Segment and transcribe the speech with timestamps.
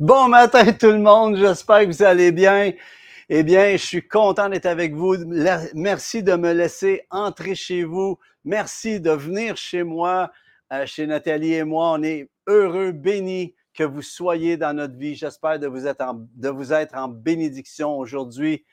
[0.00, 2.72] Bon matin tout le monde, j'espère que vous allez bien.
[3.28, 5.14] Eh bien, je suis content d'être avec vous.
[5.74, 8.18] Merci de me laisser entrer chez vous.
[8.42, 10.32] Merci de venir chez moi,
[10.72, 11.92] euh, chez Nathalie et moi.
[11.98, 15.16] On est heureux, bénis que vous soyez dans notre vie.
[15.16, 18.64] J'espère de vous être en, bénédiction aujourd'hui.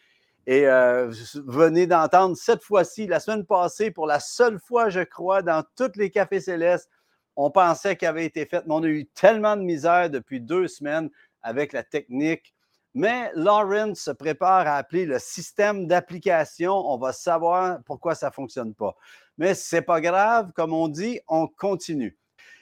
[0.45, 1.11] Et euh,
[1.45, 5.91] venez d'entendre cette fois-ci, la semaine passée, pour la seule fois, je crois, dans tous
[5.97, 6.89] les cafés célestes,
[7.37, 10.67] on pensait qu'il avait été fait, mais on a eu tellement de misère depuis deux
[10.67, 11.09] semaines
[11.43, 12.53] avec la technique.
[12.95, 16.73] Mais Lauren se prépare à appeler le système d'application.
[16.73, 18.95] On va savoir pourquoi ça ne fonctionne pas.
[19.37, 22.17] Mais ce n'est pas grave, comme on dit, on continue.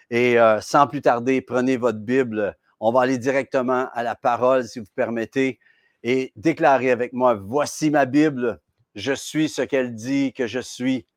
[0.10, 2.58] Et euh, sans plus tarder, prenez votre Bible.
[2.82, 5.58] On va aller directement à la parole, si vous permettez,
[6.04, 8.60] et déclarer avec moi, voici ma Bible,
[8.94, 11.08] je suis ce qu'elle dit que je suis,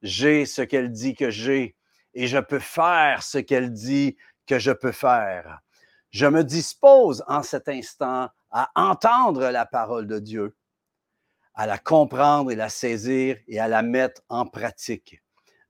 [0.00, 1.76] j'ai ce qu'elle dit que j'ai,
[2.14, 5.60] et je peux faire ce qu'elle dit que je peux faire.
[6.10, 10.54] Je me dispose en cet instant à entendre la parole de Dieu,
[11.54, 15.22] à la comprendre et la saisir et à la mettre en pratique.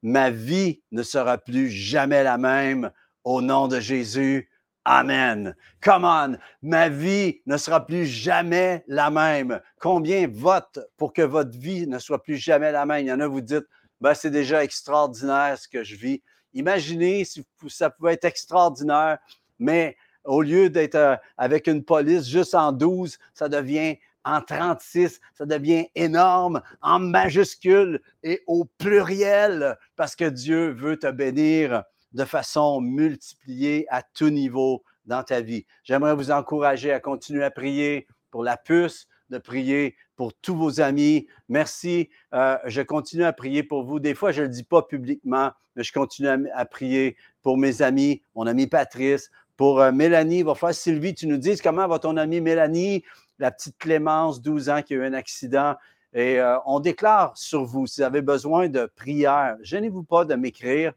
[0.03, 2.91] Ma vie ne sera plus jamais la même
[3.23, 4.51] au nom de Jésus.
[4.85, 5.55] Amen.
[5.81, 9.61] Come on, ma vie ne sera plus jamais la même.
[9.79, 13.07] Combien vote pour que votre vie ne soit plus jamais la même?
[13.07, 13.67] Il y en a, vous dites,
[14.01, 16.21] ben, c'est déjà extraordinaire ce que je vis.
[16.55, 19.19] Imaginez si ça pouvait être extraordinaire,
[19.59, 25.21] mais au lieu d'être euh, avec une police juste en 12, ça devient en 36,
[25.35, 32.25] ça devient énorme, en majuscule et au pluriel, parce que Dieu veut te bénir de
[32.25, 35.67] façon multipliée à tout niveau dans ta vie.
[35.83, 40.81] J'aimerais vous encourager à continuer à prier pour la puce, de prier pour tous vos
[40.81, 41.27] amis.
[41.49, 42.11] Merci.
[42.35, 43.99] Euh, je continue à prier pour vous.
[43.99, 47.83] Des fois, je ne le dis pas publiquement, mais je continue à, prier pour mes
[47.83, 50.39] amis, mon ami Patrice, pour euh, Mélanie.
[50.39, 53.03] Il va Sylvie, tu nous dises comment va ton amie Mélanie,
[53.39, 55.75] la petite Clémence, 12 ans, qui a eu un accident.
[56.15, 60.35] Et euh, on déclare sur vous, si vous avez besoin de prière, gênez-vous pas de
[60.35, 60.93] m'écrire.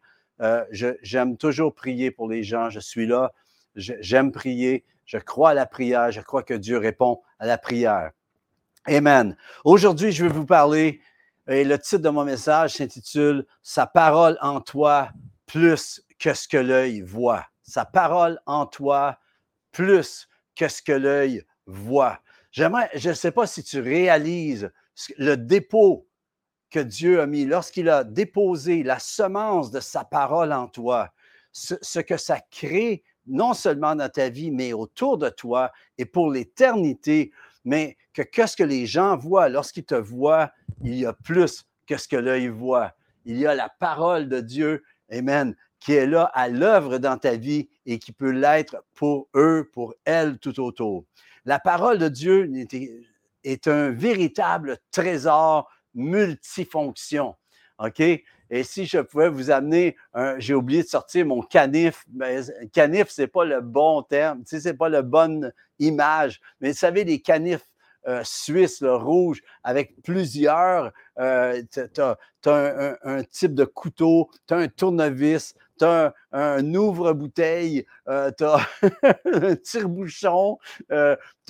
[0.72, 2.70] J'aime toujours prier pour les gens.
[2.70, 3.32] Je suis là.
[3.76, 4.84] J'aime prier.
[5.06, 6.12] Je crois à la prière.
[6.12, 8.12] Je crois que Dieu répond à la prière.
[8.88, 9.36] Amen.
[9.64, 11.02] Aujourd'hui, je vais vous parler,
[11.48, 15.10] et le titre de mon message s'intitule Sa parole en toi
[15.46, 17.46] plus que ce que l'œil voit.
[17.64, 19.20] Sa parole en toi
[19.72, 22.20] plus que ce que l'œil voit.
[22.52, 24.72] J'aimerais, je ne sais pas si tu réalises
[25.18, 26.08] le dépôt
[26.70, 31.14] que Dieu a mis lorsqu'il a déposé la semence de sa parole en toi,
[31.52, 36.32] ce que ça crée non seulement dans ta vie, mais autour de toi et pour
[36.32, 37.32] l'éternité
[37.66, 39.50] mais que qu'est-ce que les gens voient?
[39.50, 40.52] Lorsqu'ils te voient,
[40.84, 42.94] il y a plus que ce que l'œil voit.
[43.26, 47.36] Il y a la parole de Dieu, Amen, qui est là à l'œuvre dans ta
[47.36, 51.06] vie et qui peut l'être pour eux, pour elles tout autour.
[51.44, 52.50] La parole de Dieu
[53.44, 57.36] est un véritable trésor multifonction.
[57.80, 58.02] OK?
[58.50, 59.96] Et si je pouvais vous amener,
[60.38, 62.06] j'ai oublié de sortir mon canif.
[62.14, 62.42] Mais
[62.74, 66.42] canif, ce n'est pas le bon terme, tu sais, ce n'est pas la bonne image.
[66.62, 67.68] Mais vous savez, les canifs
[68.08, 72.18] euh, suisses, le rouge, avec plusieurs, euh, tu as,
[73.04, 78.60] un, type de couteau, tu as un tournevis, tu as un, ouvre-bouteille, euh, tu as
[79.26, 80.94] un tire-bouchon, tu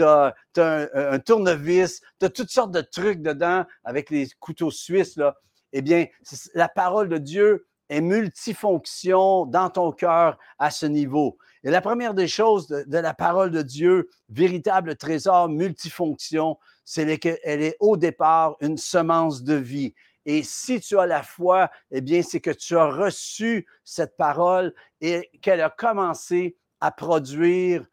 [0.03, 5.17] as, un, un, tournevis, tu as toutes sortes de trucs dedans avec les couteaux suisses.
[5.17, 5.35] Là
[5.77, 6.05] eh bien,
[6.53, 11.37] la parole de Dieu est multifonction dans ton cœur à ce niveau.
[11.65, 17.61] Et la première des choses de, la parole de Dieu, véritable trésor multifonction, c'est qu'elle
[17.61, 19.93] est au départ une semence de vie.
[20.25, 24.73] Et si tu as la foi, eh bien, c'est que tu as reçu cette parole
[25.01, 27.85] et qu'elle a commencé à produire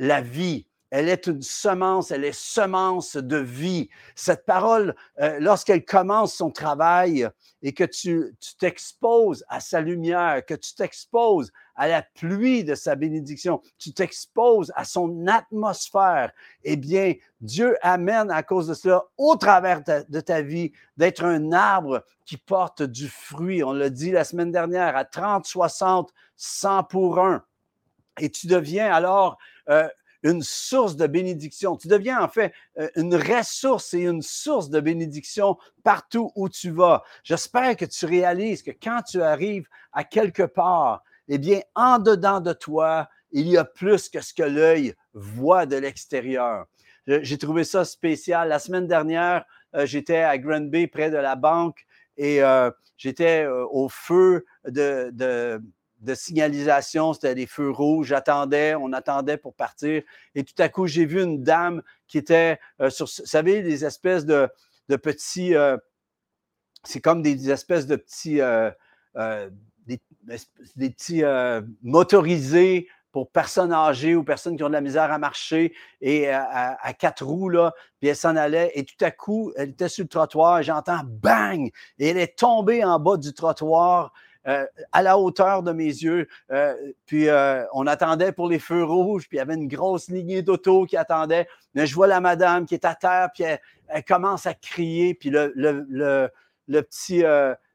[0.00, 0.66] la vie.
[0.92, 3.88] Elle est une semence, elle est semence de vie.
[4.14, 7.26] Cette parole, euh, lorsqu'elle commence son travail
[7.62, 12.94] et que tu t'exposes à sa lumière, que tu t'exposes à la pluie de sa
[12.94, 16.30] bénédiction, tu t'exposes à son atmosphère,
[16.62, 21.52] eh bien, Dieu amène à cause de cela, au travers de ta vie, d'être un
[21.52, 23.64] arbre qui porte du fruit.
[23.64, 27.42] On l'a dit la semaine dernière, à 30, 60, 100 pour un.
[28.20, 29.38] Et tu deviens alors
[29.70, 29.88] euh,
[30.22, 31.76] une source de bénédiction.
[31.76, 36.70] Tu deviens en fait euh, une ressource et une source de bénédiction partout où tu
[36.70, 37.02] vas.
[37.24, 42.40] J'espère que tu réalises que quand tu arrives à quelque part, eh bien, en dedans
[42.40, 46.66] de toi, il y a plus que ce que l'œil voit de l'extérieur.
[47.06, 48.48] J'ai trouvé ça spécial.
[48.48, 51.84] La semaine dernière, euh, j'étais à Granby, près de la banque,
[52.16, 55.60] et euh, j'étais au feu de
[56.14, 58.08] signalisation, c'était des feux rouges.
[58.08, 60.02] J'attendais, on attendait pour partir.
[60.34, 63.84] Et tout à coup, j'ai vu une dame qui était euh, sur, vous savez, des
[63.84, 64.48] espèces de,
[64.88, 65.76] de petits, euh,
[66.84, 68.70] c'est comme des, espèces de petits, euh,
[69.86, 70.00] des,
[70.76, 71.22] des, petits
[71.82, 76.94] motorisés pour personnes âgées ou personnes qui ont de la misère à marcher et à,
[76.98, 78.72] quatre roues, là, puis elle s'en allait.
[78.74, 81.70] Et tout à coup, elle était sur le trottoir j'entends bang!
[81.98, 84.12] Et elle est tombée en bas du trottoir.
[84.48, 86.26] Euh, à la hauteur de mes yeux.
[86.50, 86.74] Euh,
[87.06, 90.42] puis euh, on attendait pour les feux rouges, puis il y avait une grosse lignée
[90.42, 91.46] d'auto qui attendait.
[91.74, 95.30] Mais je vois la madame qui est à terre, puis elle, commence à crier, puis
[95.30, 96.28] le, le, le,
[96.66, 97.22] le petit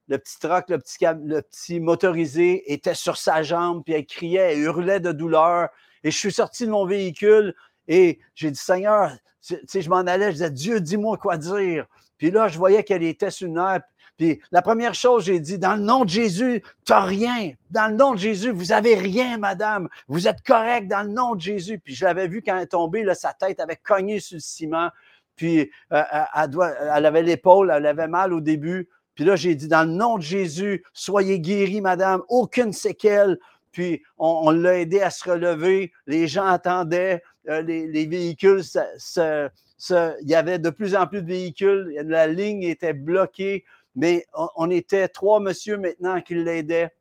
[0.09, 4.53] le petit truck, le petit, le petit motorisé était sur sa jambe, puis elle criait,
[4.53, 5.69] elle hurlait de douleur.
[6.03, 7.55] Et je suis sorti de mon véhicule
[7.87, 9.11] et j'ai dit, Seigneur,
[9.45, 11.85] tu sais, je m'en allais, je disais, Dieu, dis-moi quoi dire.
[12.17, 13.79] Puis là, je voyais qu'elle était sur une heure.
[14.17, 17.51] Puis la première chose, j'ai dit, dans le nom de Jésus, tu n'as rien.
[17.69, 19.87] Dans le nom de Jésus, vous avez rien, madame.
[20.07, 21.79] Vous êtes correct dans le nom de Jésus.
[21.79, 24.41] Puis je l'avais vu quand elle est tombée, là, sa tête avait cogné sur le
[24.41, 24.89] ciment.
[25.35, 26.03] Puis euh,
[26.35, 26.49] elle,
[26.95, 28.89] elle avait l'épaule, elle avait mal au début.
[29.17, 33.39] Puis là, j'ai dit, dans le nom de Jésus, soyez guéris, madame, aucune séquelle.
[33.71, 35.91] Puis on, l'a aidé à se relever.
[36.05, 38.61] Les gens attendaient, euh, les, véhicules,
[39.15, 39.49] il
[40.21, 41.99] y avait de plus en plus de véhicules.
[42.05, 43.65] La ligne était bloquée,
[43.97, 46.93] mais on, était trois messieurs maintenant qui l'aidaient.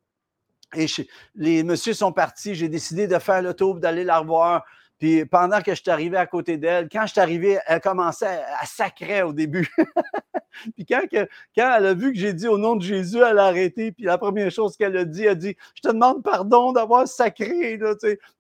[0.75, 0.87] Et
[1.35, 2.55] les messieurs sont partis.
[2.55, 4.65] J'ai décidé de faire le tour, d'aller la revoir.
[4.99, 8.43] Puis pendant que je suis arrivé à côté d'elle, quand je suis arrivé, elle commençait
[8.59, 9.71] à, sacrer au début.
[10.75, 13.45] puis quand, quand, elle a vu que j'ai dit au nom de Jésus, elle a
[13.45, 13.93] arrêté.
[13.93, 17.07] Puis la première chose qu'elle a dit, elle a dit Je te demande pardon d'avoir
[17.07, 17.79] sacré.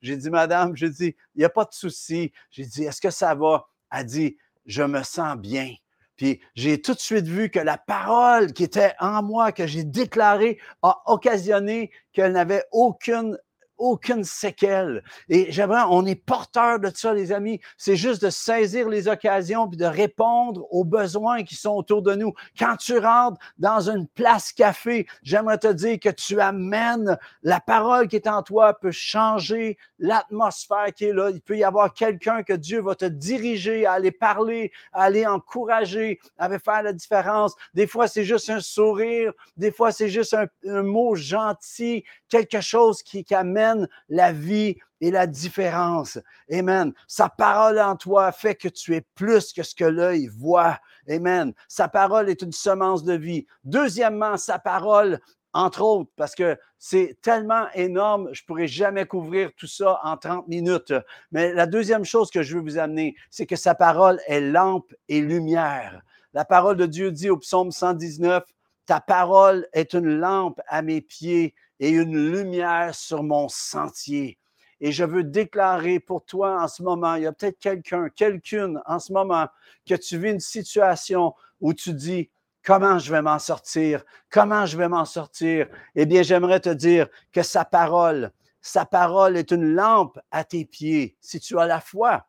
[0.00, 2.32] J'ai dit Madame, j'ai dit Il n'y a pas de souci.
[2.50, 5.74] J'ai dit Est-ce que ça va Elle a dit Je me sens bien.
[6.16, 9.84] Puis j'ai tout de suite vu que la parole qui était en moi, que j'ai
[9.84, 13.38] déclarée, a occasionné qu'elle n'avait aucune
[13.78, 15.02] aucune séquelle.
[15.28, 17.60] Et j'aimerais, on est porteur de ça, les amis.
[17.76, 22.14] C'est juste de saisir les occasions puis de répondre aux besoins qui sont autour de
[22.14, 22.32] nous.
[22.58, 28.08] Quand tu rentres dans une place café, j'aimerais te dire que tu amènes la parole
[28.08, 31.30] qui est en toi peut changer l'atmosphère qui est là.
[31.30, 35.26] Il peut y avoir quelqu'un que Dieu va te diriger à aller parler, à aller
[35.26, 37.54] encourager, à faire la différence.
[37.74, 39.32] Des fois, c'est juste un sourire.
[39.56, 45.10] Des fois, c'est juste un, un mot gentil, quelque chose qui, amène la vie et
[45.10, 46.18] la différence.
[46.50, 46.92] Amen.
[47.06, 50.78] Sa parole en toi fait que tu es plus que ce que l'œil voit.
[51.08, 51.52] Amen.
[51.68, 53.46] Sa parole est une semence de vie.
[53.64, 55.20] Deuxièmement, sa parole,
[55.52, 60.48] entre autres, parce que c'est tellement énorme, je pourrais jamais couvrir tout ça en 30
[60.48, 60.94] minutes.
[61.32, 64.92] Mais la deuxième chose que je veux vous amener, c'est que sa parole est lampe
[65.08, 66.02] et lumière.
[66.32, 68.44] La parole de Dieu dit au psaume 119,
[68.84, 74.38] ta parole est une lampe à mes pieds et une lumière sur mon sentier.
[74.80, 78.80] Et je veux déclarer pour toi en ce moment, il y a peut-être quelqu'un, quelqu'une
[78.86, 79.48] en ce moment,
[79.88, 82.30] que tu vis une situation où tu dis,
[82.62, 84.04] comment je vais m'en sortir?
[84.28, 85.68] Comment je vais m'en sortir?
[85.94, 90.64] Eh bien, j'aimerais te dire que sa parole, sa parole est une lampe à tes
[90.64, 92.26] pieds, si tu as la foi?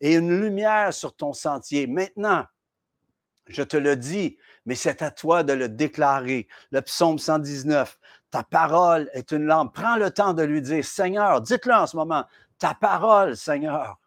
[0.00, 1.86] Et une lumière sur ton sentier.
[1.86, 2.44] Maintenant,
[3.46, 6.48] je te le dis, mais c'est à toi de le déclarer.
[6.70, 7.98] Le psaume 119,
[8.30, 9.74] ta parole est une lampe.
[9.74, 12.24] Prends le temps de lui dire, Seigneur, dites-le en ce moment,
[12.58, 13.98] ta parole, Seigneur,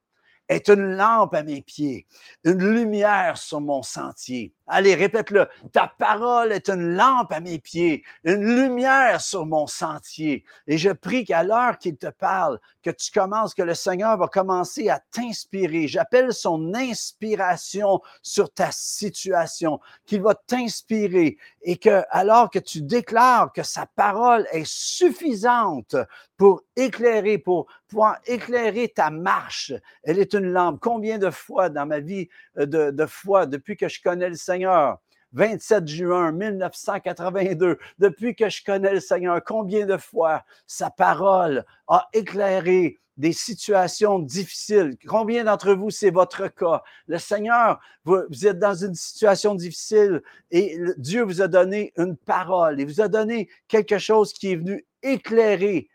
[0.50, 2.08] est une lampe à mes pieds,
[2.44, 4.54] une lumière sur mon sentier.
[4.72, 5.48] Allez, répète-le.
[5.72, 10.44] Ta parole est une lampe à mes pieds, une lumière sur mon sentier.
[10.68, 14.28] Et je prie qu'à l'heure qu'il te parle, que tu commences, que le Seigneur va
[14.28, 15.88] commencer à t'inspirer.
[15.88, 23.52] J'appelle son inspiration sur ta situation, qu'il va t'inspirer et que alors que tu déclares
[23.52, 25.96] que sa parole est suffisante
[26.40, 30.80] pour éclairer, pour pouvoir éclairer ta marche, elle est une lampe.
[30.80, 34.36] Combien de fois dans ma vie euh, de, de foi, depuis que je connais le
[34.36, 35.00] Seigneur,
[35.34, 42.08] 27 juin 1982, depuis que je connais le Seigneur, combien de fois sa parole a
[42.14, 44.96] éclairé des situations difficiles?
[45.06, 46.84] Combien d'entre vous, c'est votre cas?
[47.08, 52.80] Le Seigneur, vous, êtes dans une situation difficile et Dieu vous a donné une parole.
[52.80, 55.90] Il vous a donné quelque chose qui est venu éclairer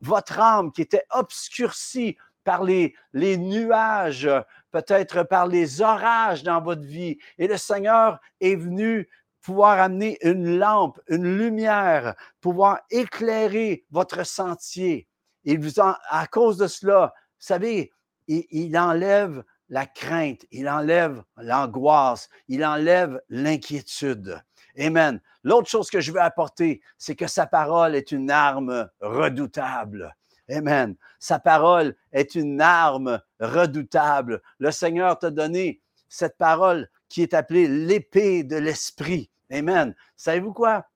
[0.00, 4.28] votre âme qui était obscurcie par les, nuages,
[4.70, 7.18] peut-être par les orages dans votre vie.
[7.38, 9.08] Et le Seigneur est venu
[9.42, 15.08] pouvoir amener une lampe, une lumière, pouvoir éclairer votre sentier.
[15.44, 17.92] Il vous à cause de cela, vous savez,
[18.28, 24.42] il, enlève la crainte, il enlève l'angoisse, il enlève l'inquiétude.
[24.78, 25.20] Amen.
[25.42, 30.14] L'autre chose que je veux apporter, c'est que sa parole est une arme redoutable.
[30.50, 30.96] Amen.
[31.18, 34.42] Sa parole est une arme redoutable.
[34.58, 39.30] Le Seigneur t'a donné cette parole qui est appelée l'épée de l'esprit.
[39.50, 39.94] Amen.
[40.16, 40.86] Savez-vous quoi?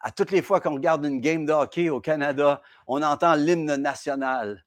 [0.00, 3.76] À toutes les fois qu'on regarde une game de hockey au Canada, on entend l'hymne
[3.76, 4.64] national.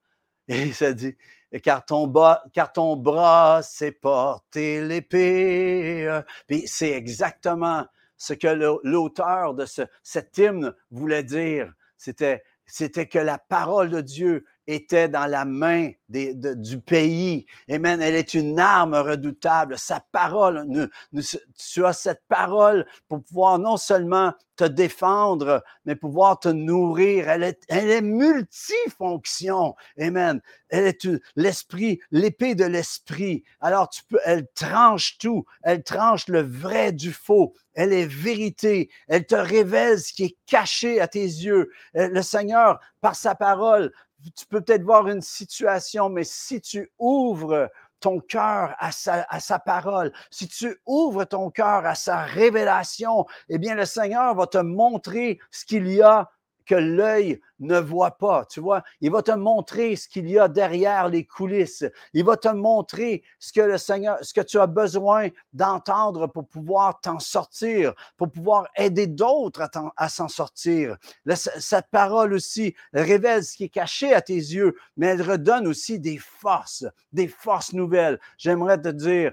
[0.47, 1.15] Et ça dit,
[1.63, 6.21] car ton, bas, car ton bras s'est porté l'épée.
[6.47, 7.85] Puis c'est exactement
[8.19, 11.73] ce que l'auteur de ce, cet hymne voulait dire.
[11.97, 12.43] C'était
[13.09, 17.45] que la parole de Dieu était dans la main du pays.
[17.69, 18.01] Amen.
[18.01, 19.77] Elle est une arme redoutable.
[19.77, 20.89] Sa parole,
[21.57, 27.29] tu as cette parole pour pouvoir non seulement te défendre, mais pouvoir te nourrir.
[27.29, 29.73] Elle est, multifonction.
[29.97, 30.41] Amen.
[30.67, 33.43] Elle est l'esprit, l'épée de l'esprit.
[33.61, 33.89] Alors
[34.25, 35.45] elle tranche tout.
[35.63, 37.53] Elle tranche le vrai du faux.
[37.73, 38.89] Elle est vérité.
[39.07, 41.69] Elle te révèle ce qui est caché à tes yeux.
[41.93, 43.93] Le Seigneur, par sa parole,
[44.35, 50.11] tu peux peut-être voir une situation, mais si tu ouvres ton cœur à sa, parole,
[50.31, 55.39] si tu ouvres ton cœur à sa révélation, eh bien, le Seigneur va te montrer
[55.51, 56.29] ce qu'il y a
[56.69, 58.45] que l'œil ne voit pas.
[58.45, 61.83] Tu vois, il va te montrer ce qu'il y a derrière les coulisses.
[62.13, 66.47] Il va te montrer ce que le Seigneur, ce que tu as besoin d'entendre pour
[66.47, 70.97] pouvoir t'en sortir, pour pouvoir aider d'autres à, s'en sortir.
[71.25, 75.99] cette parole aussi révèle ce qui est caché à tes yeux, mais elle redonne aussi
[75.99, 78.19] des forces, des forces nouvelles.
[78.37, 79.31] J'aimerais te dire,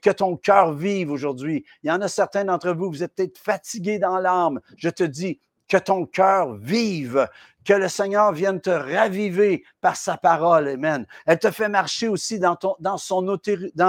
[0.00, 1.66] que ton cœur vive aujourd'hui.
[1.82, 4.60] Il y en a certains d'entre vous, vous êtes peut-être fatigués dans l'âme.
[4.78, 5.38] Je te dis,
[5.72, 7.26] que ton cœur vive,
[7.64, 10.68] que le Seigneur vienne te raviver par sa parole.
[10.68, 11.06] Amen.
[11.24, 12.76] Elle te fait marcher aussi dans, ton,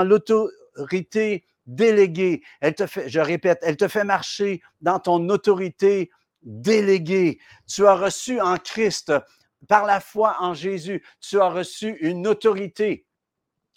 [0.05, 2.41] l'autorité déléguée.
[2.61, 6.09] Elle te fait, je répète, elle te fait marcher dans ton autorité
[6.41, 7.39] déléguée.
[7.67, 9.11] Tu as reçu en Christ,
[9.67, 13.05] par la foi en Jésus, tu as reçu une autorité.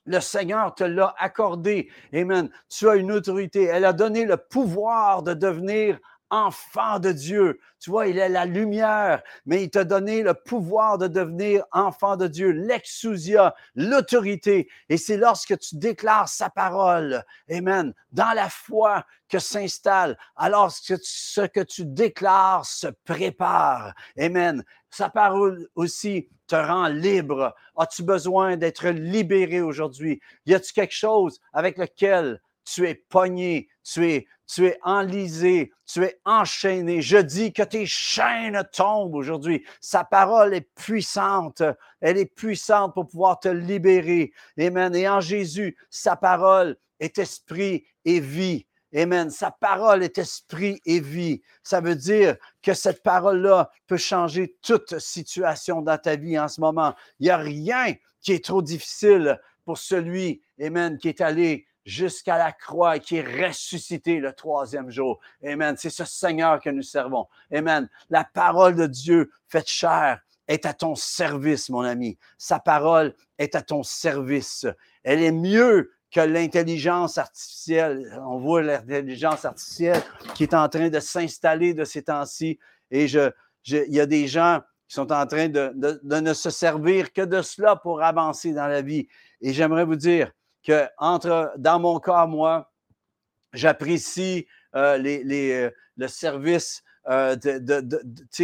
[0.05, 1.91] Le Seigneur te l'a accordé.
[2.15, 2.51] Amen.
[2.69, 3.65] Tu as une autorité.
[3.65, 5.99] Elle a donné le pouvoir de devenir
[6.31, 7.61] enfant de Dieu.
[7.79, 12.17] Tu vois, il est la lumière, mais il t'a donné le pouvoir de devenir enfant
[12.17, 14.69] de Dieu, l'exousia, l'autorité.
[14.89, 20.95] Et c'est lorsque tu déclares sa parole, Amen, dans la foi que s'installe, alors que
[21.03, 23.95] ce que tu déclares se prépare.
[24.19, 24.65] Amen.
[24.91, 27.55] Sa parole aussi te rend libre.
[27.77, 30.21] As-tu besoin d'être libéré aujourd'hui?
[30.47, 36.03] Y a-t-il quelque chose avec lequel tu es pogné, tu es, tu es enlisé, tu
[36.03, 37.01] es enchaîné.
[37.01, 39.65] Je dis que tes chaînes tombent aujourd'hui.
[39.81, 41.63] Sa parole est puissante.
[42.01, 44.33] Elle est puissante pour pouvoir te libérer.
[44.61, 44.95] Amen.
[44.95, 48.67] Et en Jésus, sa parole est esprit et vie.
[48.95, 49.31] Amen.
[49.31, 51.43] Sa parole est esprit et vie.
[51.63, 56.61] Ça veut dire que cette parole-là peut changer toute situation dans ta vie en ce
[56.61, 56.95] moment.
[57.21, 62.37] Il n'y a rien qui est trop difficile pour celui, Amen, qui est allé jusqu'à
[62.37, 65.21] la croix et qui est ressuscité le troisième jour.
[65.45, 65.77] Amen.
[65.79, 67.27] C'est ce Seigneur que nous servons.
[67.53, 67.89] Amen.
[68.11, 72.19] La parole de Dieu faite chair est à ton service, mon ami.
[72.37, 74.67] Sa parole est à ton service.
[75.05, 78.21] Elle est mieux que l'intelligence artificielle.
[78.27, 80.03] On voit l'intelligence artificielle
[80.35, 82.59] qui est en train de s'installer de ces temps-ci.
[82.91, 83.31] Et je,
[83.67, 87.43] il y a des gens qui sont en train de ne se servir que de
[87.43, 89.09] cela pour avancer dans la vie.
[89.41, 90.33] Et j'aimerais vous dire,
[90.67, 92.73] que entre, dans mon cas, moi,
[93.53, 97.37] j'apprécie euh, les, les, euh, le service euh,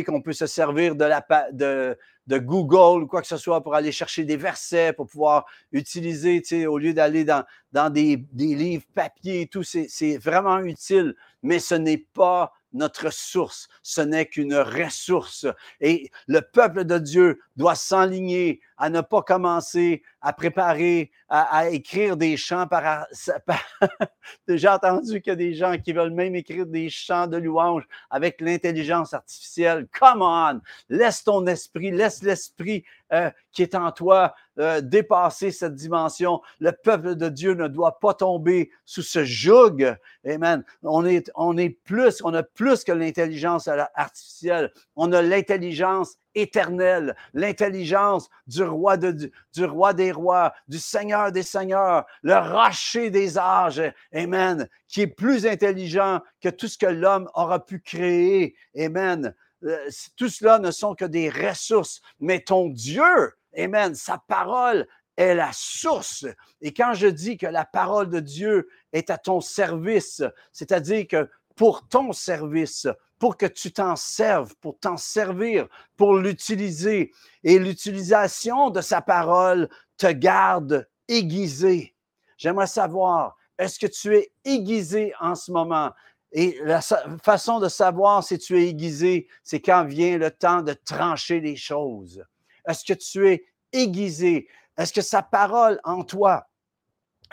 [0.06, 4.36] qu'on peut se servir de, Google ou quoi que ce soit pour aller chercher des
[4.36, 10.60] versets, pour pouvoir utiliser, au lieu d'aller dans, des livres papier et tout, c'est vraiment
[10.60, 15.46] utile, mais ce n'est pas notre source, ce n'est qu'une ressource.
[15.80, 22.16] Et le peuple de Dieu doit s'enligner à ne pas commencer à préparer, à, écrire
[22.16, 23.06] des chants par...
[24.48, 27.84] J'ai entendu qu'il y a des gens qui veulent même écrire des chants de louange
[28.10, 29.86] avec l'intelligence artificielle.
[29.98, 30.60] Come on!
[30.88, 36.40] Laisse ton esprit, laisse l'esprit euh, qui est en toi euh, dépasser cette dimension.
[36.58, 39.96] Le peuple de Dieu ne doit pas tomber sous ce joug.
[40.26, 40.64] Amen.
[40.82, 44.70] On est, on est plus, on a plus que l'intelligence artificielle.
[44.96, 51.42] On a l'intelligence éternelle, l'intelligence du roi, de, du roi des rois, du Seigneur des
[51.42, 53.82] seigneurs, le rocher des âges,
[54.14, 58.54] Amen, qui est plus intelligent que tout ce que l'homme aura pu créer.
[58.78, 59.34] Amen.
[59.64, 65.34] Euh, tout cela ne sont que des ressources, mais ton Dieu, Amen, sa parole est
[65.34, 66.26] la source.
[66.60, 71.30] Et quand je dis que la parole de Dieu est à ton service, c'est-à-dire que
[71.54, 72.86] pour ton service,
[73.18, 77.12] pour que tu t'en serves, pour t'en servir, pour l'utiliser.
[77.44, 81.94] Et l'utilisation de sa parole te garde aiguisé.
[82.36, 85.92] J'aimerais savoir, est-ce que tu es aiguisé en ce moment?
[86.32, 86.80] Et la
[87.22, 91.56] façon de savoir si tu es aiguisé, c'est quand vient le temps de trancher les
[91.56, 92.24] choses.
[92.66, 94.48] Est-ce que tu es aiguisé?
[94.76, 96.48] Est-ce que sa parole en toi,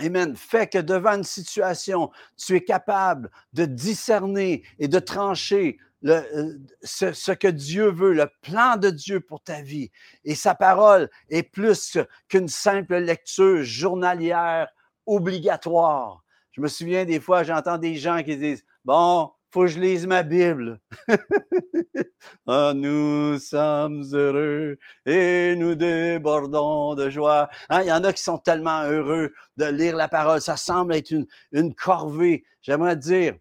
[0.02, 6.58] Amen, fait que devant une situation, tu es capable de discerner et de trancher euh,
[6.82, 9.92] ce, que Dieu veut, le plan de Dieu pour ta vie?
[10.24, 11.98] Et sa parole est plus
[12.30, 14.70] qu'une simple lecture journalière
[15.06, 16.24] obligatoire.
[16.52, 20.08] Je me souviens des fois, j'entends des gens qui disent, bon, faut que je lise
[20.08, 20.79] ma Bible.
[22.48, 27.50] Ah, nous sommes heureux et nous débordons de joie.
[27.70, 30.41] Hein, il y en a qui sont tellement heureux de lire la parole.
[30.41, 32.44] Ça semble être une, une corvée.
[32.62, 33.36] J'aimerais dire,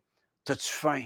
[0.49, 1.05] as-tu faim?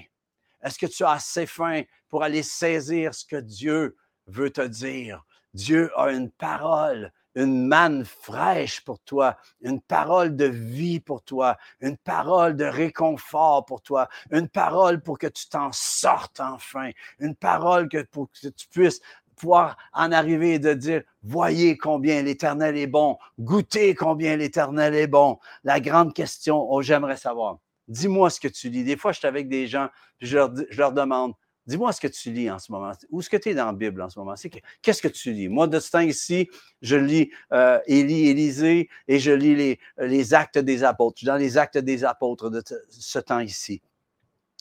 [0.62, 5.25] Est-ce que tu as assez faim pour aller saisir ce que Dieu veut te dire?
[5.54, 11.57] Dieu a une parole une manne fraîche pour toi, une parole de vie pour toi,
[11.81, 17.35] une parole de réconfort pour toi, une parole pour que tu t'en sortes enfin, une
[17.35, 19.01] parole que, pour que tu puisses
[19.37, 25.07] pouvoir en arriver et de dire, voyez combien l'Éternel est bon, goûtez combien l'Éternel est
[25.07, 25.39] bon.
[25.65, 27.59] La grande question, oh, j'aimerais savoir,
[27.89, 28.85] dis-moi ce que tu lis.
[28.85, 29.89] Des fois, je suis avec des gens,
[30.21, 30.39] je
[30.77, 31.35] leur demande,
[31.66, 32.92] Dis-moi ce que tu lis en ce moment.
[33.11, 34.35] Où est-ce que tu es dans la Bible en ce moment?
[34.83, 35.49] Qu'est-ce que tu lis?
[35.49, 36.49] Moi, de ce temps ici,
[36.81, 41.19] je lis euh, Élie, Élisée et je lis les, les actes des apôtres.
[41.19, 43.81] Je suis dans les actes des apôtres de ce temps ici.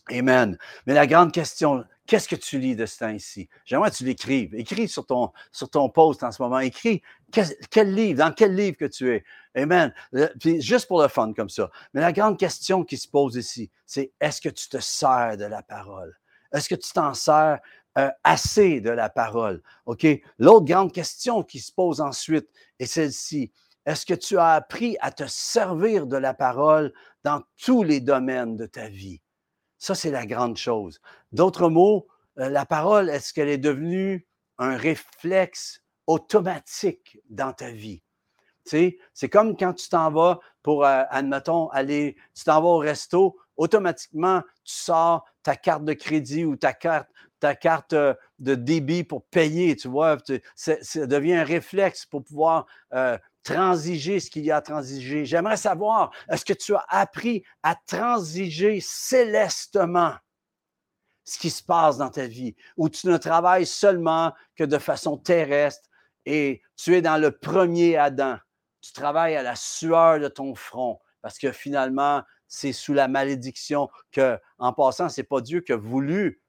[0.10, 0.58] Amen.
[0.86, 3.50] Mais la grande question, qu'est-ce que tu lis de ce temps ici?
[3.66, 4.54] J'aimerais que tu l'écrives.
[4.54, 6.60] Écris sur ton, sur ton post en ce moment.
[6.60, 9.24] Écris quel, livre, dans quel livre que tu es?
[9.56, 9.94] Amen.
[10.40, 11.72] Puis juste pour le fun comme ça.
[11.94, 15.46] Mais la grande question qui se pose ici, c'est est-ce que tu te sers de
[15.46, 16.21] la parole?
[16.54, 17.60] Est-ce que tu t'en sers
[17.98, 19.62] euh, assez de la parole?
[19.86, 20.06] OK?
[20.38, 22.48] L'autre grande question qui se pose ensuite
[22.80, 23.52] est celle-ci.
[23.86, 28.56] Est-ce que tu as appris à te servir de la parole dans tous les domaines
[28.56, 29.22] de ta vie?
[29.78, 31.02] Ça, c'est la grande chose.
[31.32, 34.28] D'autres mots, euh, la parole, est-ce qu'elle est devenue
[34.60, 38.04] un réflexe automatique dans ta vie?
[38.64, 43.38] C'est comme quand tu t'en vas pour, euh, admettons, aller, tu t'en vas au resto,
[43.62, 47.08] automatiquement, tu sors ta carte de crédit ou ta carte,
[47.40, 50.18] ta carte euh, de débit pour payer, tu vois.
[50.56, 55.26] Ça devient un réflexe pour pouvoir euh, transiger ce qu'il y a à transiger.
[55.26, 60.16] J'aimerais savoir, est-ce que tu as appris à transiger célestement
[61.24, 65.18] ce qui se passe dans ta vie, ou tu ne travailles seulement que de façon
[65.18, 65.88] terrestre
[66.26, 68.38] et tu es dans le premier Adam?
[68.82, 73.90] Tu travailles à la sueur de ton front parce que finalement, c'est sous la malédiction
[74.12, 76.42] que, en passant, c'est pas Dieu qui a voulu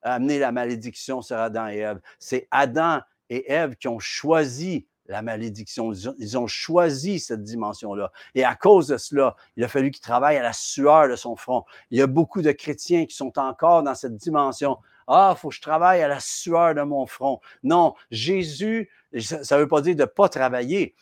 [0.00, 2.00] amener la malédiction sur Adam et Ève.
[2.18, 5.92] C'est Adam et Ève qui ont choisi la malédiction.
[6.18, 8.10] Ils ont, choisi cette dimension-là.
[8.34, 11.36] Et à cause de cela, il a fallu qu'il travaille à la sueur de son
[11.36, 11.64] front.
[11.90, 14.78] Il y a beaucoup de chrétiens qui sont encore dans cette dimension.
[15.12, 17.40] Ah, faut que je travaille à la sueur de mon front.
[17.64, 20.94] Non, Jésus, ça ne veut pas dire de ne pas travailler.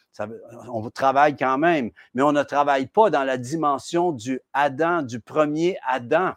[0.72, 5.20] on travaille quand même, mais on ne travaille pas dans la dimension du Adam, du
[5.20, 6.32] premier Adam.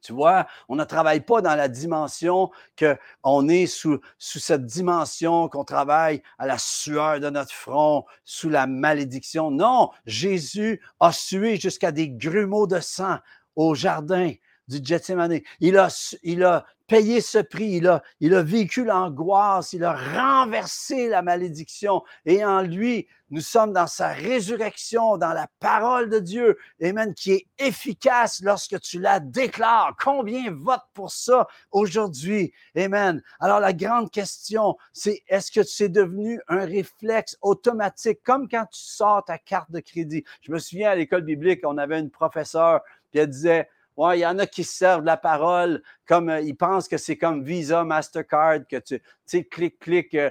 [0.00, 5.50] Tu vois, on ne travaille pas dans la dimension qu'on est sous, sous cette dimension,
[5.50, 9.50] qu'on travaille à la sueur de notre front, sous la malédiction.
[9.50, 13.18] Non, Jésus a sué jusqu'à des grumeaux de sang
[13.56, 14.32] au jardin
[14.68, 15.40] du Gethsemane.
[15.60, 15.88] Il a,
[16.22, 17.80] il a payé ce prix,
[18.20, 22.02] il a, vécu l'angoisse, il a renversé la malédiction.
[22.26, 27.32] Et en lui, nous sommes dans sa résurrection, dans la parole de Dieu, Amen, qui
[27.32, 29.96] est efficace lorsque tu la déclares.
[29.98, 32.52] Combien vote pour ça aujourd'hui?
[32.76, 33.22] Amen?
[33.40, 38.82] Alors la grande question, c'est est-ce que c'est devenu un réflexe automatique, comme quand tu
[38.82, 40.24] sors ta carte de crédit?
[40.42, 44.26] Je me souviens à l'école biblique, on avait une professeure, qui disait, Ouais, il y
[44.26, 48.66] en a qui servent la parole comme euh, ils pensent que c'est comme Visa, Mastercard,
[48.68, 50.30] que tu, sais, clic, clic, euh,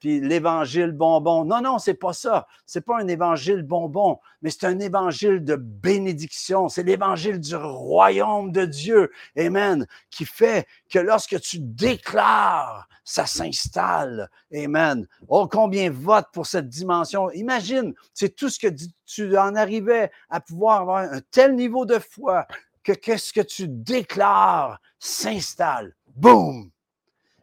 [0.00, 1.44] puis l'évangile bonbon.
[1.44, 2.46] Non, non, c'est pas ça.
[2.66, 6.68] C'est pas un évangile bonbon, mais c'est un évangile de bénédiction.
[6.68, 9.10] C'est l'évangile du royaume de Dieu.
[9.38, 9.86] Amen.
[10.10, 14.30] Qui fait que lorsque tu déclares, ça s'installe.
[14.54, 15.06] Amen.
[15.28, 17.30] Oh, combien vote pour cette dimension.
[17.32, 18.74] Imagine, c'est tout ce que
[19.06, 22.46] tu en arrivais à pouvoir avoir un tel niveau de foi
[22.82, 25.94] que qu'est-ce que tu déclares s'installe.
[26.14, 26.70] Boum!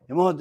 [0.09, 0.35] Moi,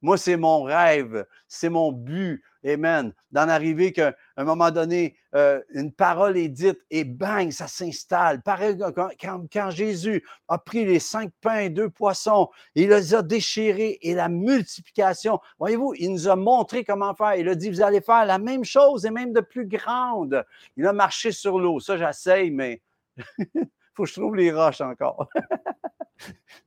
[0.00, 2.42] Moi, c'est mon rêve, c'est mon but.
[2.64, 3.12] Amen.
[3.30, 8.42] D'en arriver qu'à un moment donné, euh, une parole est dite et bang, ça s'installe.
[8.42, 8.76] Pareil
[9.20, 13.98] quand, quand, Jésus a pris les cinq pains et deux poissons, il les a déchirés
[14.02, 15.38] et la multiplication.
[15.58, 17.36] Voyez-vous, il nous a montré comment faire.
[17.36, 20.44] Il a dit, vous allez faire la même chose et même de plus grande.
[20.76, 21.78] Il a marché sur l'eau.
[21.78, 22.82] Ça, j'essaye, mais
[23.98, 25.28] faut que je trouve les roches encore.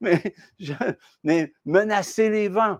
[0.00, 2.78] mais, menacer les vents.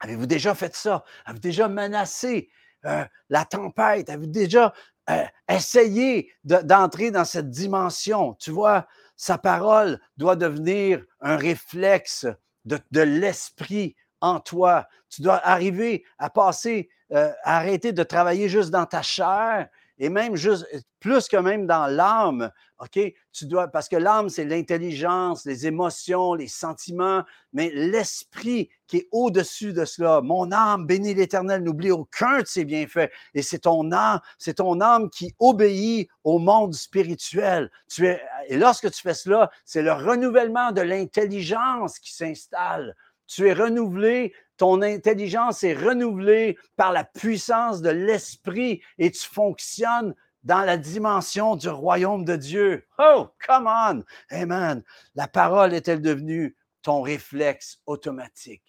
[0.00, 1.04] Avez-vous déjà fait ça?
[1.26, 2.48] Avez-vous déjà menacé
[2.86, 4.08] euh, la tempête?
[4.08, 4.72] Avez-vous déjà
[5.10, 8.32] euh, essayé d'entrer dans cette dimension?
[8.34, 12.26] Tu vois, sa parole doit devenir un réflexe
[12.64, 14.88] de, l'esprit en toi.
[15.10, 20.08] Tu dois arriver à passer, euh, à arrêter de travailler juste dans ta chair et
[20.08, 20.34] même
[21.00, 22.98] plus que même dans l'âme, OK?
[23.32, 29.08] Tu dois, parce que l'âme, c'est l'intelligence, les émotions, les sentiments, mais l'esprit qui est
[29.12, 30.20] au-dessus de cela.
[30.20, 33.10] Mon âme, bénis l'Éternel, n'oublie aucun de ses bienfaits.
[33.34, 37.70] Et c'est ton âme, qui obéit au monde spirituel.
[37.88, 42.94] Tu et lorsque tu fais cela, c'est le renouvellement de l'intelligence qui s'installe.
[43.26, 50.14] Tu es renouvelé ton intelligence est renouvelée par la puissance de l'esprit et tu fonctionnes
[50.44, 52.86] dans la dimension du royaume de Dieu.
[52.98, 54.04] Oh, come on!
[54.30, 54.82] Amen.
[55.14, 58.62] La parole est-elle devenue ton réflexe automatique?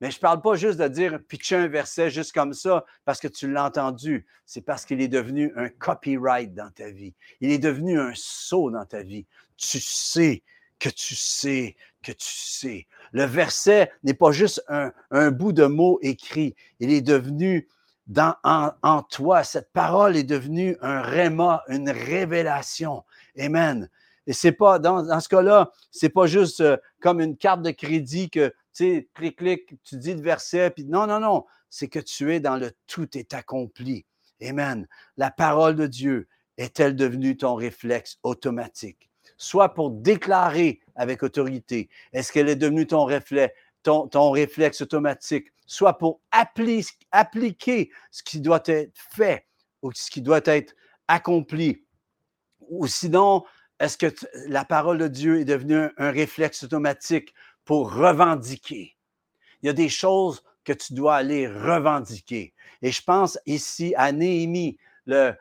[0.00, 3.18] Mais je ne parle pas juste de dire pitcher un verset juste comme ça parce
[3.18, 4.26] que tu l'as entendu.
[4.44, 7.14] C'est parce qu'il est devenu un copyright dans ta vie.
[7.40, 9.26] Il est devenu un saut dans ta vie.
[9.56, 10.42] Tu sais
[10.78, 12.86] que tu sais que tu sais.
[13.12, 16.54] Le verset n'est pas juste un, bout de mots écrit.
[16.78, 17.68] Il est devenu
[18.06, 19.42] dans, en, toi.
[19.42, 23.04] Cette parole est devenue un réma, une révélation.
[23.38, 23.90] Amen.
[24.28, 28.30] Et c'est pas, dans, ce cas-là, c'est pas juste euh, comme une carte de crédit
[28.30, 31.44] que, tu clic, clic, tu dis le verset, puis non, non, non.
[31.70, 34.04] C'est que tu es dans le tout est accompli.
[34.42, 34.86] Amen.
[35.16, 39.05] La parole de Dieu est-elle devenue ton réflexe automatique?
[39.36, 41.88] Soit pour déclarer avec autorité.
[42.12, 45.48] Est-ce qu'elle est devenue ton, réflexe, automatique?
[45.66, 49.46] Soit pour appliquer ce qui doit être fait
[49.82, 50.74] ou ce qui doit être
[51.08, 51.84] accompli.
[52.68, 53.44] Ou sinon,
[53.78, 54.12] est-ce que
[54.48, 58.96] la parole de Dieu est devenue un, réflexe automatique pour revendiquer?
[59.62, 62.54] Il y a des choses que tu dois aller revendiquer.
[62.82, 65.34] Et je pense ici à Néhémie, le,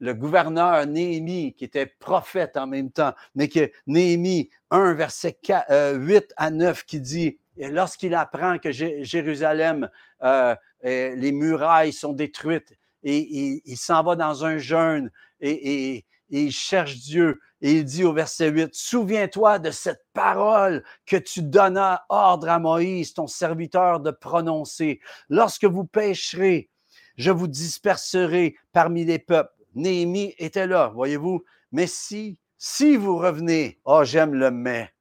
[0.00, 5.52] le gouverneur Néhémie, qui était prophète en même temps, mais que Néhémie 1, verset 8
[5.70, 9.88] euh, à 9, qui dit, lorsqu'il apprend que Jérusalem,
[10.22, 16.96] euh, les murailles sont détruites, et, il s'en va dans un jeûne, et, il cherche
[16.96, 22.48] Dieu, et il dit au verset 8, Souviens-toi de cette parole que tu donnas ordre
[22.48, 25.00] à Moïse, ton serviteur, de prononcer.
[25.28, 26.70] Lorsque vous pécherez,
[27.16, 31.44] je vous disperserai parmi les peuples Néhémie était là, voyez-vous.
[31.72, 34.92] Mais si, si vous revenez, oh, j'aime le mais.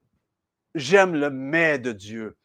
[0.75, 2.37] J'aime le mais de Dieu.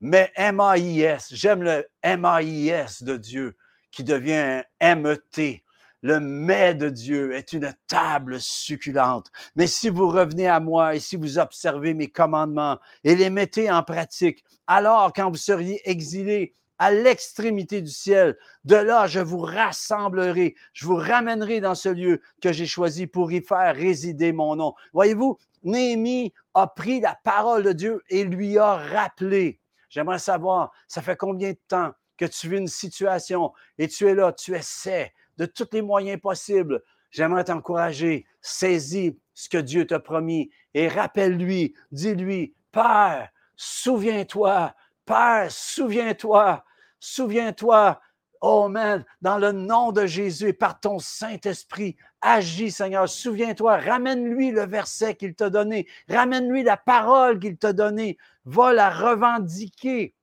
[0.00, 3.56] Mais M-A-I-S, j'aime le M-A-I-S de Dieu
[3.90, 5.62] qui devient un M-E-T.
[6.02, 9.30] Le mais de Dieu est une table succulente.
[9.56, 13.70] Mais si vous revenez à moi et si vous observez mes commandements et les mettez
[13.70, 18.36] en pratique, alors quand vous seriez exilés, à l'extrémité du ciel.
[18.64, 23.32] De là, je vous rassemblerai, je vous ramènerai dans ce lieu que j'ai choisi pour
[23.32, 24.74] y faire résider mon nom.
[24.92, 29.60] Voyez-vous, Néhémie a pris la parole de Dieu et lui a rappelé.
[29.88, 34.14] J'aimerais savoir, ça fait combien de temps que tu vis une situation et tu es
[34.14, 36.82] là, tu essaies de tous les moyens possibles.
[37.10, 44.74] J'aimerais t'encourager, saisis ce que Dieu t'a promis et rappelle-lui, dis-lui, Père, souviens-toi
[45.06, 46.64] Père, souviens-toi,
[47.00, 48.00] souviens-toi,
[48.40, 53.08] oh man, dans le nom de Jésus et par ton Saint-Esprit, agis, Seigneur.
[53.08, 58.90] Souviens-toi, ramène-lui le verset qu'il t'a donné, ramène-lui la parole qu'il t'a donnée, va la
[58.90, 60.14] revendiquer.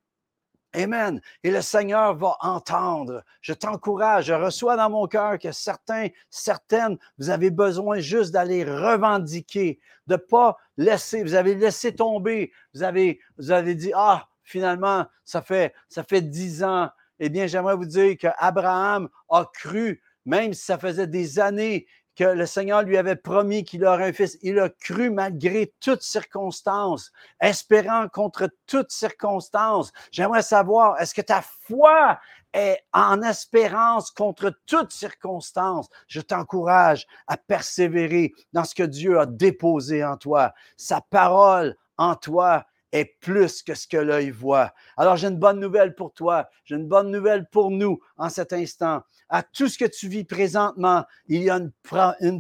[0.76, 1.22] Amen.
[1.44, 3.24] Et le Seigneur va entendre.
[3.42, 8.64] Je t'encourage, je reçois dans mon cœur que certains, certaines, vous avez besoin juste d'aller
[8.64, 15.06] revendiquer, de pas laisser, vous avez laissé tomber, vous avez, vous avez dit, ah, finalement,
[15.24, 16.90] ça fait, ça fait dix ans.
[17.20, 22.24] Eh bien, j'aimerais vous dire qu'Abraham a cru, même si ça faisait des années que
[22.24, 24.38] le Seigneur lui avait promis qu'il aurait un fils.
[24.42, 29.92] Il a cru malgré toutes circonstances, espérant contre toutes circonstances.
[30.12, 32.20] J'aimerais savoir, est-ce que ta foi
[32.54, 35.90] est en espérance contre toutes circonstances?
[36.08, 40.54] Je t'encourage à persévérer dans ce que Dieu a déposé en toi.
[40.78, 44.74] Sa parole en toi est plus que ce que l'œil voit.
[44.96, 48.54] Alors j'ai une bonne nouvelle pour toi, j'ai une bonne nouvelle pour nous en cet
[48.54, 49.02] instant.
[49.28, 51.72] À tout ce que tu vis présentement, il y a une,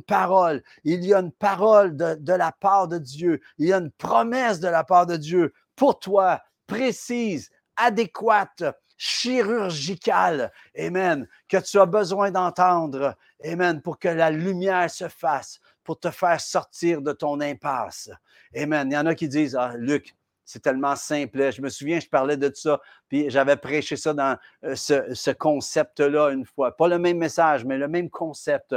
[0.04, 3.78] parole, il y a une parole de, de la part de Dieu, il y a
[3.78, 8.63] une promesse de la part de Dieu pour toi, précise, adéquate,
[8.96, 16.00] chirurgicale, Amen, que tu as besoin d'entendre, Amen, pour que la lumière se fasse, pour
[16.00, 18.12] te faire sortir de ton impasse.
[18.56, 18.89] Amen.
[18.89, 20.16] Il y en a qui disent, ah, Luc,
[20.54, 21.52] c'est tellement simple.
[21.52, 26.30] Je me souviens, je parlais de ça, puis j'avais prêché ça dans euh, ce, concept-là
[26.30, 26.78] une fois.
[26.78, 28.76] Pas le même message, mais le même concept.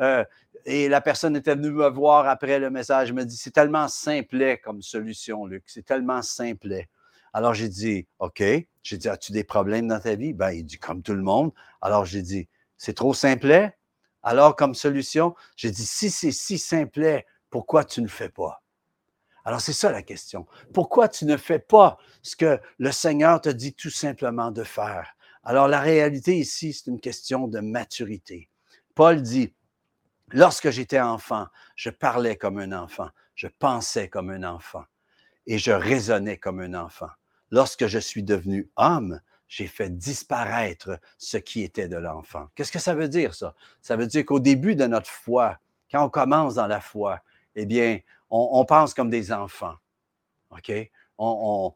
[0.00, 0.24] Euh,
[0.64, 3.10] et la personne était venue me voir après le message.
[3.10, 5.64] Elle me dit C'est tellement simplet comme solution, Luc.
[5.66, 6.88] C'est tellement simplet.
[7.34, 8.42] Alors j'ai dit OK.
[8.82, 10.32] J'ai dit As-tu des problèmes dans ta vie?
[10.32, 11.52] Ben, Il dit Comme tout le monde.
[11.82, 13.76] Alors j'ai dit C'est trop simplet.
[14.22, 18.62] Alors, comme solution, j'ai dit Si c'est si simplet, pourquoi tu ne le fais pas?
[19.48, 20.46] Alors c'est ça la question.
[20.74, 25.16] Pourquoi tu ne fais pas ce que le Seigneur te dit tout simplement de faire?
[25.42, 28.50] Alors la réalité ici, c'est une question de maturité.
[28.94, 29.54] Paul dit,
[30.32, 34.84] lorsque j'étais enfant, je parlais comme un enfant, je pensais comme un enfant
[35.46, 37.08] et je raisonnais comme un enfant.
[37.50, 42.48] Lorsque je suis devenu homme, j'ai fait disparaître ce qui était de l'enfant.
[42.54, 43.54] Qu'est-ce que ça veut dire, ça?
[43.80, 45.58] Ça veut dire qu'au début de notre foi,
[45.90, 47.22] quand on commence dans la foi,
[47.54, 47.98] eh bien,
[48.30, 49.74] on, pense comme des enfants.
[50.50, 50.72] OK?
[51.18, 51.74] On,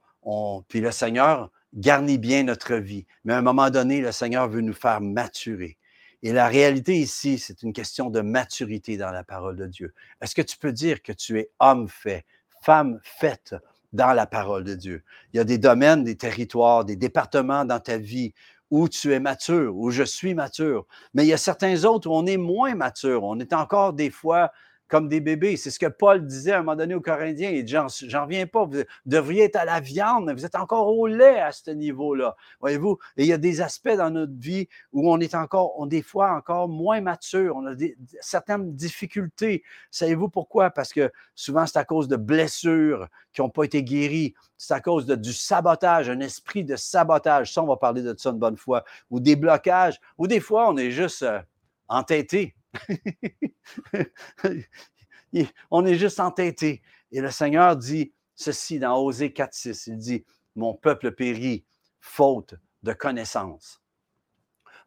[0.69, 3.07] puis le Seigneur garnit bien notre vie.
[3.25, 5.79] Mais à un moment donné, le Seigneur veut nous faire maturer.
[6.23, 9.93] Et la réalité ici, c'est une question de maturité dans la parole de Dieu.
[10.21, 12.25] Est-ce que tu peux dire que tu es homme fait,
[12.63, 13.57] femme faite
[13.93, 15.03] dans la parole de Dieu?
[15.33, 18.35] Il y a des domaines, des territoires, des départements dans ta vie
[18.71, 20.87] où tu es mature, où je suis mature.
[21.13, 23.25] Mais il y a certains autres où on est moins mature.
[23.25, 24.53] On est encore des fois
[24.93, 25.57] comme des bébés.
[25.57, 27.49] C'est ce que Paul disait à un moment donné aux Corinthiens.
[27.49, 31.07] Il dit, j'en reviens pas, vous devriez être à la viande, vous êtes encore au
[31.07, 32.37] lait à ce niveau-là.
[32.61, 32.99] Voyez-vous?
[33.17, 36.33] Il y a des aspects dans notre vie où on est encore, on des fois
[36.33, 37.57] encore moins mature.
[37.57, 37.75] On a
[38.21, 39.63] certaines difficultés.
[39.91, 40.69] Savez-vous pourquoi?
[40.69, 44.35] Parce que souvent, c'est à cause de blessures qui n'ont pas été guéries.
[44.59, 47.55] C'est à cause de, du sabotage, un esprit de sabotage.
[47.55, 48.85] Ça, on va parler de ça une bonne fois.
[49.11, 49.99] Ou des blocages.
[50.19, 51.41] Ou des fois, on est juste euh,
[51.89, 52.55] entêté
[55.71, 56.83] on est juste entêté.
[57.11, 59.85] Et le Seigneur dit ceci dans Osée 4.6.
[59.89, 60.25] Il dit,
[60.57, 61.65] mon peuple périt
[62.01, 63.81] faute de connaissance.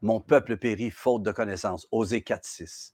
[0.02, 1.88] Mon peuple périt faute de connaissance.
[1.92, 2.94] Osée 4.6.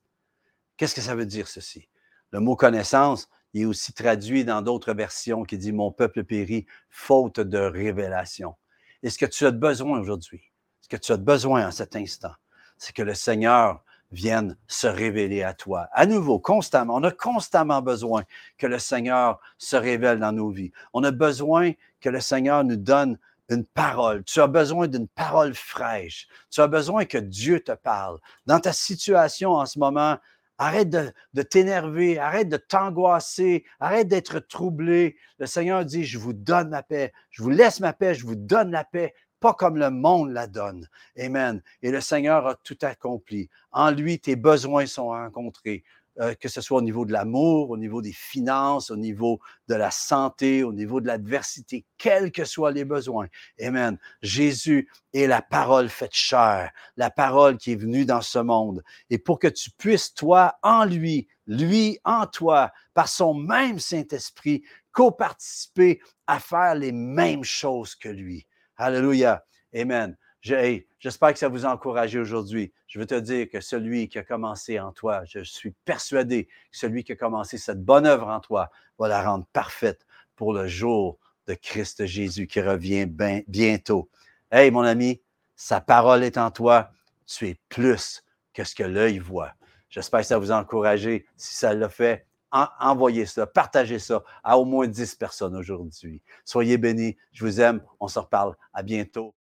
[0.78, 1.88] Qu'est-ce que ça veut dire ceci?
[2.32, 7.40] Le mot connaissance, est aussi traduit dans d'autres versions qui dit Mon peuple périt faute
[7.40, 8.56] de révélation.
[9.04, 10.52] Et ce que tu as besoin aujourd'hui,
[10.82, 12.34] ce que tu as besoin en cet instant,
[12.78, 15.88] c'est que le Seigneur viennent se révéler à toi.
[15.93, 18.24] À nouveau, constamment, on a constamment besoin
[18.58, 20.71] que le Seigneur se révèle dans nos vies.
[20.93, 23.17] On a besoin que le Seigneur nous donne
[23.50, 24.24] une parole.
[24.24, 26.28] Tu as besoin d'une parole fraîche.
[26.50, 28.19] Tu as besoin que Dieu te parle.
[28.45, 30.17] Dans ta situation en ce moment,
[30.58, 35.17] arrête de, de t'énerver, arrête de t'angoisser, arrête d'être troublé.
[35.39, 38.36] Le Seigneur dit, je vous donne ma paix, je vous laisse ma paix, je vous
[38.36, 40.88] donne la paix pas comme le monde la donne.
[41.20, 41.62] Amen.
[41.82, 43.50] Et le Seigneur a tout accompli.
[43.72, 45.84] En lui, tes besoins sont rencontrés.
[46.20, 49.76] Euh, que ce soit au niveau de l'amour, au niveau des finances, au niveau de
[49.76, 53.28] la santé, au niveau de l'adversité, quels que soient les besoins.
[53.62, 53.98] Amen.
[54.22, 58.84] Jésus est la parole faite chair, la parole qui est venue dans ce monde.
[59.10, 64.64] Et pour que tu puisses, toi, en lui, lui en toi, par son même Saint-Esprit,
[64.92, 68.46] coparticiper à faire les mêmes choses que lui.
[68.84, 69.46] Alléluia.
[69.76, 70.17] Amen.
[70.41, 72.74] J'espère que ça vous a encouragé aujourd'hui.
[72.88, 76.52] Je veux te dire que celui qui a commencé en toi, je suis persuadé que
[76.72, 80.65] celui qui a commencé cette bonne œuvre en toi va la rendre parfaite pour le
[80.65, 83.06] jour de Christ Jésus qui revient
[83.48, 84.10] bientôt.
[84.52, 85.22] Hey, mon ami,
[85.56, 86.89] sa parole est en toi.
[87.28, 89.54] Tu es plus que ce que l'œil voit.
[89.91, 91.28] J'espère que ça vous a encouragé.
[91.38, 96.22] Si ça l'a fait, envoyez ça, partagez ça à au moins 10 personnes aujourd'hui.
[96.46, 97.18] Soyez bénis.
[97.32, 97.82] Je vous aime.
[98.00, 98.56] On se reparle.
[98.74, 99.34] À bientôt.